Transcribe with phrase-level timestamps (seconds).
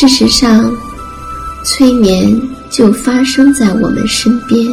[0.00, 0.74] 事实上，
[1.62, 4.66] 催眠就发生在我们身边，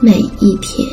[0.00, 0.86] 每一天。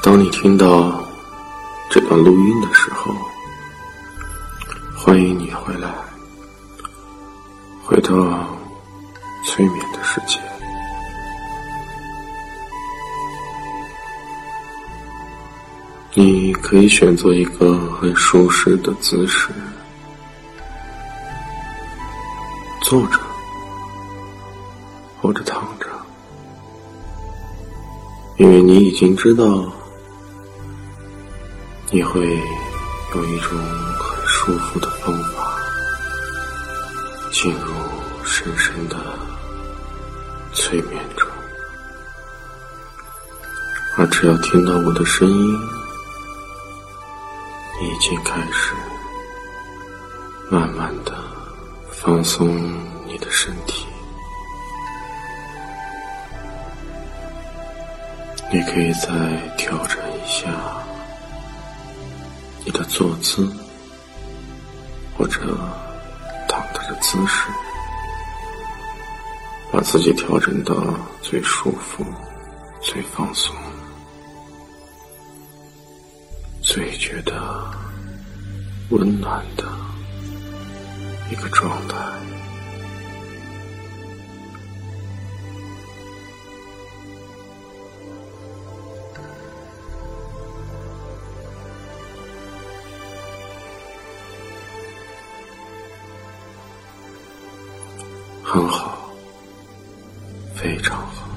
[0.00, 1.04] 当你听到
[1.90, 3.12] 这段录音的时候，
[4.94, 5.92] 欢迎你回来，
[7.82, 8.46] 回到
[9.44, 10.47] 催眠的世界。
[16.20, 19.50] 你可以选择一个很舒适的姿势，
[22.82, 23.20] 坐着
[25.22, 25.86] 或者躺着，
[28.36, 29.72] 因为你已经知道
[31.92, 32.20] 你会
[33.14, 33.56] 用一种
[33.96, 35.56] 很舒服的方法
[37.30, 37.72] 进入
[38.24, 38.96] 深深的
[40.52, 41.28] 催眠中，
[43.96, 45.77] 而只要听到我的声音。
[47.98, 48.74] 已经开始
[50.48, 51.18] 慢慢的
[51.90, 52.56] 放松
[53.08, 53.84] 你的身体，
[58.52, 59.08] 你可以再
[59.56, 60.48] 调整一下
[62.64, 63.52] 你的坐姿
[65.16, 65.40] 或者
[66.46, 67.48] 躺着的姿势，
[69.72, 70.72] 把自己调整到
[71.20, 72.06] 最舒服、
[72.80, 73.52] 最放松。
[76.62, 77.32] 最觉得
[78.90, 79.64] 温暖的
[81.30, 81.94] 一个状态，
[98.42, 99.10] 很好，
[100.54, 101.28] 非常好，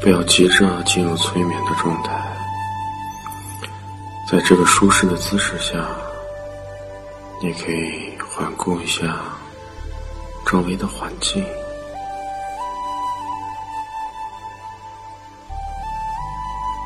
[0.00, 2.31] 不要急着进入催眠的状态。
[4.32, 5.86] 在这个舒适的姿势下，
[7.42, 9.20] 你可以环顾一下
[10.46, 11.44] 周围的环境。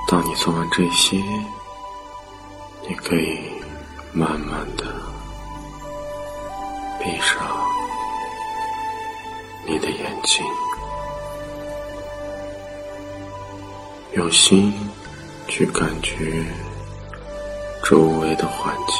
[0.08, 1.16] 当你做完这些，
[2.88, 3.38] 你可以
[4.12, 4.84] 慢慢的
[6.98, 7.38] 闭上
[9.68, 10.44] 你的眼睛，
[14.14, 14.74] 用心
[15.46, 16.44] 去感觉。
[17.88, 18.96] 周围的环境，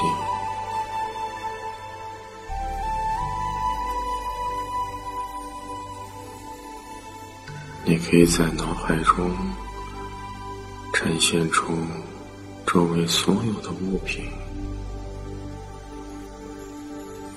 [7.85, 9.29] 你可以在脑海中
[10.93, 11.77] 呈现出
[12.65, 14.25] 周围所有的物品，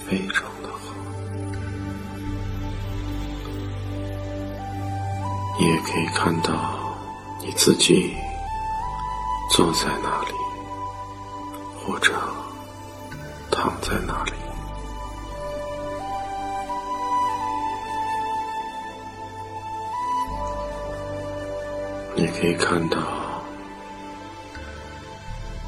[0.07, 0.93] 非常的好。
[5.59, 6.95] 你也可以看到
[7.41, 8.13] 你自己
[9.49, 10.48] 坐在那里。
[11.89, 12.13] 或者
[13.49, 14.33] 躺在那里，
[22.15, 22.99] 你可以看到，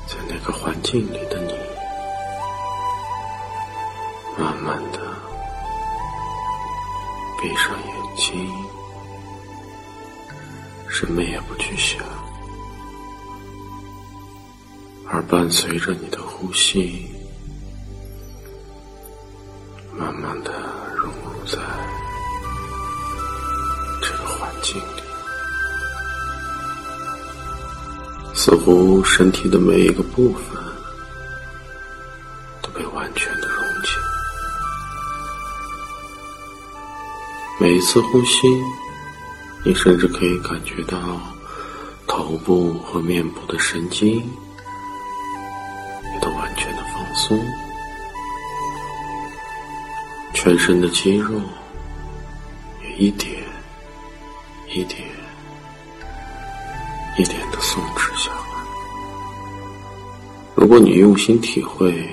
[0.06, 1.56] 在那个环境里的你，
[4.38, 5.00] 慢慢的
[7.42, 8.48] 闭上眼睛，
[10.88, 12.06] 什么也不去想，
[15.14, 17.06] 而伴随着你的呼吸，
[19.94, 20.54] 慢慢的
[20.96, 21.58] 融入在
[24.02, 25.04] 这个环境里，
[28.34, 30.58] 似乎身体的每一个部分
[32.62, 33.94] 都被完全的融进。
[37.60, 38.48] 每一次呼吸，
[39.66, 41.20] 你甚至可以感觉到
[42.08, 44.24] 头部和面部的神经
[47.32, 47.40] 松，
[50.34, 51.40] 全身的肌肉
[52.84, 53.32] 也一点
[54.68, 55.02] 一点
[57.18, 58.38] 一点的松弛下来。
[60.56, 62.06] 如果你用心体会，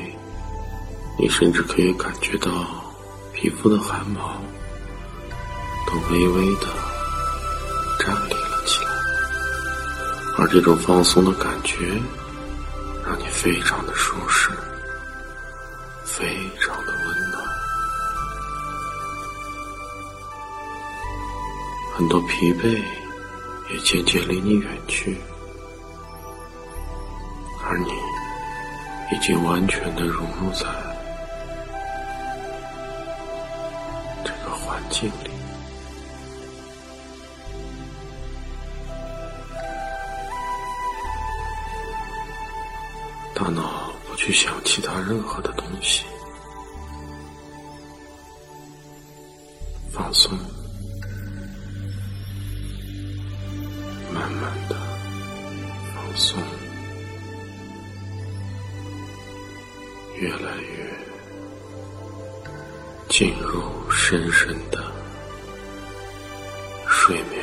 [1.18, 2.50] 你甚至可以感觉到
[3.32, 4.40] 皮肤的汗毛。
[5.86, 6.66] 都微微的
[7.98, 8.90] 站立了起来，
[10.36, 11.86] 而这种放松的感觉
[13.06, 14.50] 让你非常的舒适，
[16.18, 16.26] 非
[16.60, 17.46] 常的温暖，
[21.94, 22.82] 很多疲惫
[23.70, 25.16] 也渐渐离你远去，
[27.62, 27.92] 而你
[29.14, 30.66] 已经完全的融入在
[34.24, 35.38] 这个环境里。
[44.28, 46.04] 去想其他任何的东西，
[49.90, 50.30] 放松，
[54.12, 54.76] 慢慢的
[55.94, 56.38] 放松，
[60.16, 60.86] 越来越
[63.08, 64.92] 进入深深的
[66.86, 67.38] 睡眠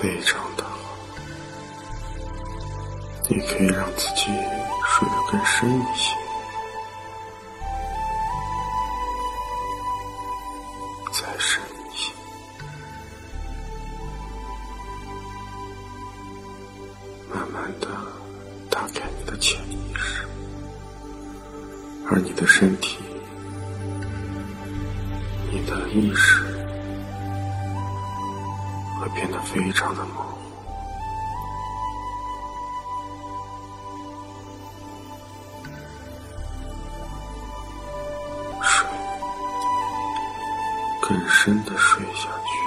[0.00, 0.78] 非常的好，
[3.28, 4.26] 你可以让自己
[4.86, 6.14] 睡得更深一些，
[11.12, 11.60] 再深
[29.94, 30.24] 得非常的梦，
[38.62, 38.86] 睡，
[41.00, 42.60] 更深的睡下去，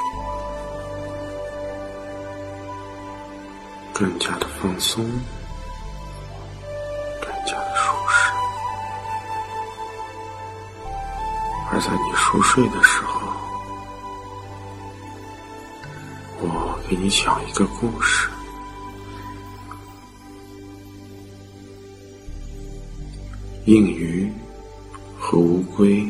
[3.94, 5.04] 更加的放松，
[7.22, 8.32] 更加的舒适，
[11.72, 13.21] 而在你熟睡的时候。
[17.04, 18.30] 你讲一个故事。
[23.66, 24.32] 硬鱼
[25.20, 26.08] 和乌龟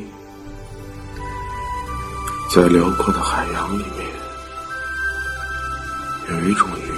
[2.54, 4.06] 在辽阔的海洋里面，
[6.30, 6.92] 有一种鱼，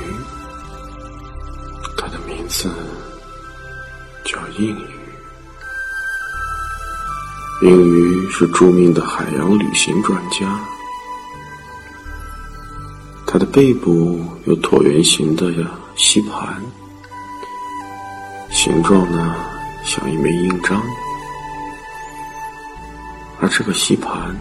[1.96, 2.72] 它的名字
[4.26, 4.88] 叫硬鱼。
[7.62, 10.60] 硬鱼是著名的海洋旅行专家。
[13.34, 15.52] 它的背部有椭圆形的
[15.96, 16.62] 吸盘，
[18.52, 19.36] 形状呢
[19.84, 20.80] 像一枚印章，
[23.40, 24.38] 而这个吸盘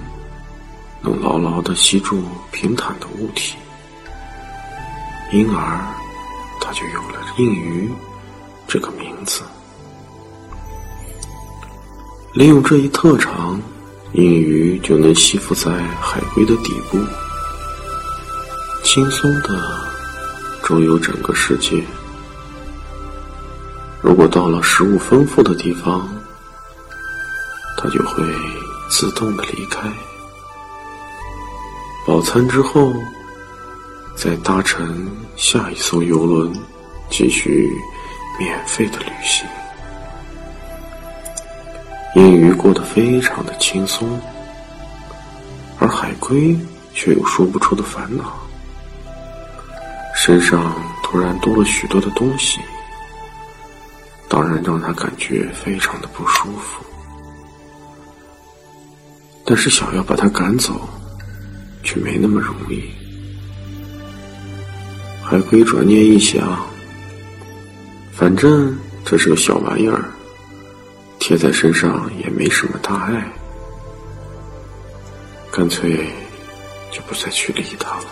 [1.01, 3.57] 能牢牢的吸住平坦的物体，
[5.33, 5.81] 因而
[6.61, 7.91] 它就有了“硬鱼”
[8.69, 9.41] 这个名字。
[12.35, 13.59] 利用这一特长，
[14.13, 16.99] 硬鱼就能吸附在海龟的底部。
[18.83, 19.49] 轻松的
[20.63, 21.83] 周游整个世界。
[24.03, 26.09] 如果到了食物丰富的地方，
[27.79, 28.23] 它就会
[28.91, 29.89] 自动的离开。
[32.07, 32.93] 饱餐之后，
[34.17, 36.53] 再搭乘下一艘游轮，
[37.09, 37.71] 继续
[38.39, 39.47] 免费的旅行。
[42.17, 44.21] 英鱼过得非常的轻松，
[45.79, 46.55] 而海龟
[46.93, 48.37] 却有说不出的烦恼，
[50.25, 52.61] 身上突然多了许多的东西，
[54.29, 56.81] 当然让他感觉非常的不舒服。
[59.45, 60.89] 但是想要把他赶走，
[61.83, 62.85] 却没那么容易。
[65.25, 66.65] 海龟转念一想，
[68.13, 70.05] 反正这是个小玩意儿。
[71.19, 73.27] 贴在身上也没什么大碍，
[75.51, 76.09] 干脆
[76.93, 78.05] 就不再去理他了。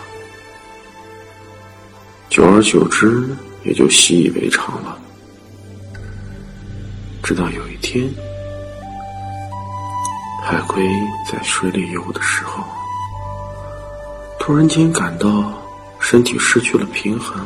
[2.31, 3.27] 久而久之，
[3.65, 4.97] 也就习以为常了。
[7.21, 8.09] 直到有一天，
[10.41, 10.81] 海龟
[11.29, 12.63] 在水里游的时候，
[14.39, 15.51] 突然间感到
[15.99, 17.45] 身体失去了平衡，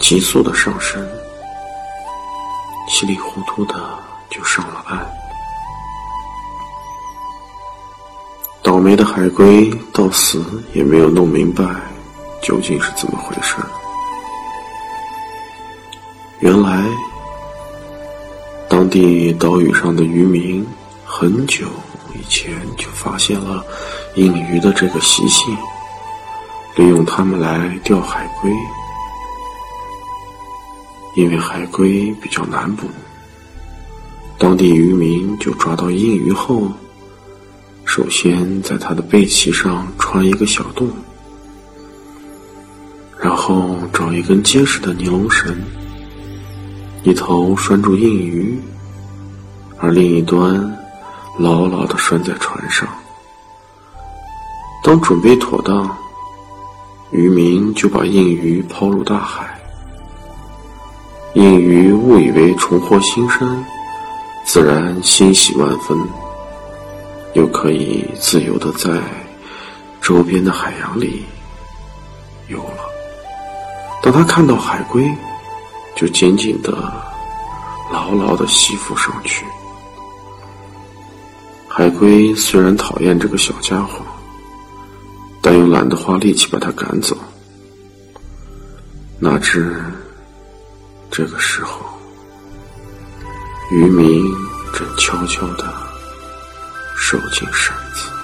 [0.00, 1.00] 急速的上升，
[2.88, 3.74] 稀里糊涂的。
[4.28, 5.08] 就上了岸。
[8.60, 11.64] 倒霉的海龟到死也没有弄明白
[12.46, 13.56] 究竟是怎么回事。
[16.38, 16.84] 原来，
[18.68, 20.64] 当地岛屿上的渔民
[21.04, 21.66] 很久
[22.14, 23.64] 以前就发现了
[24.14, 25.56] 印鱼的这个习性，
[26.76, 28.52] 利用它们来钓海龟。
[31.16, 32.86] 因为海龟比较难捕。
[34.38, 36.70] 当地渔民就抓到硬鱼后，
[37.84, 40.88] 首先在它的背鳍上穿一个小洞，
[43.26, 45.52] 然后找一根结实的尼龙绳，
[47.02, 48.56] 一头拴住硬鱼，
[49.78, 50.54] 而另一端
[51.36, 52.88] 牢牢的拴在船上。
[54.80, 55.90] 当准备妥当，
[57.10, 59.58] 渔民就把硬鱼抛入大海。
[61.34, 63.64] 硬鱼误以为重获新生。
[64.44, 65.98] 自然欣喜万分，
[67.34, 69.02] 又可以自由的在
[70.00, 71.24] 周边的海洋里
[72.46, 72.95] 游了。
[74.06, 75.12] 当他看到海龟，
[75.96, 76.70] 就紧紧的、
[77.92, 79.44] 牢牢的吸附上去。
[81.66, 84.04] 海龟虽然讨厌这个小家伙，
[85.42, 87.18] 但又懒得花力气把它赶走。
[89.18, 89.74] 哪知
[91.10, 91.84] 这个时候。
[93.72, 94.32] 渔民
[94.72, 95.74] 正悄悄的
[96.96, 98.15] 收紧绳子。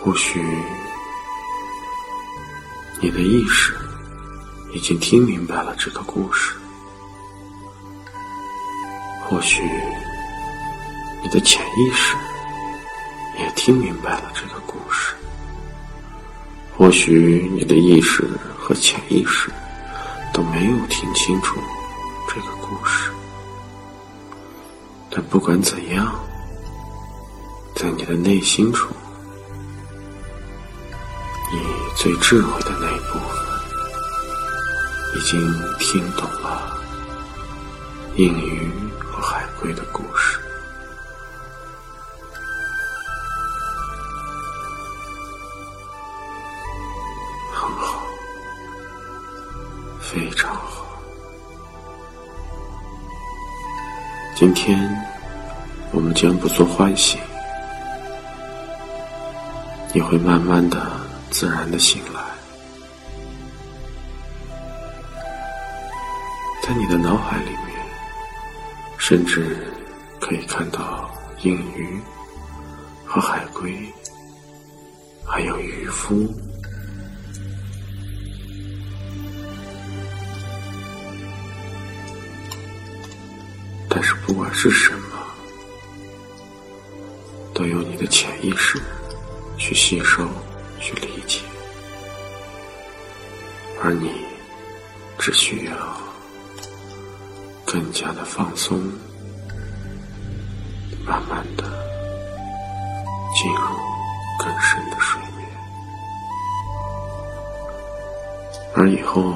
[0.00, 0.40] 或许
[3.00, 3.74] 你的意识
[4.72, 6.54] 已经听明白了这个故事，
[9.24, 9.62] 或许
[11.22, 12.16] 你的潜意识
[13.38, 15.14] 也听明白了这个故事。
[16.76, 19.50] 或许你的意识和潜意识
[20.32, 21.58] 都没有听清楚
[22.28, 23.10] 这个故事，
[25.10, 26.14] 但不管怎样，
[27.74, 28.94] 在你的内心处，
[31.96, 33.36] 最智慧的那一部分，
[35.16, 35.40] 已经
[35.78, 36.76] 听懂了
[38.16, 38.70] 硬鱼
[39.02, 40.38] 和海龟的故事。
[47.50, 48.02] 很好
[49.98, 50.84] 非常好。
[54.36, 54.78] 今天
[55.92, 57.18] 我们将不做唤醒，
[59.94, 60.78] 你会慢慢的、
[61.30, 62.20] 自然的醒来，
[66.62, 67.76] 在你的脑海里面，
[68.96, 69.56] 甚至
[70.18, 71.10] 可以看到
[71.42, 72.00] 硬鱼
[73.04, 73.92] 和海龟，
[75.24, 76.34] 还有渔夫。
[83.88, 85.18] 但是不管是什么，
[87.52, 88.80] 都由你的潜意识
[89.56, 90.28] 去吸收、
[90.80, 91.40] 去理解，
[93.82, 94.10] 而你
[95.18, 95.72] 只需要
[97.64, 98.78] 更加的放松，
[101.04, 101.64] 慢慢的
[103.34, 103.60] 进入
[104.38, 105.48] 更深的睡眠，
[108.74, 109.34] 而以后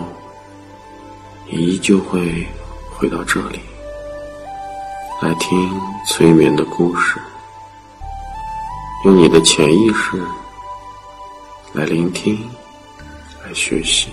[1.47, 2.47] 你依旧会
[2.91, 3.61] 回到这里。
[5.23, 7.21] 来听催眠的故事，
[9.05, 10.19] 用你的潜意识
[11.73, 12.51] 来聆听，
[13.45, 14.09] 来学习。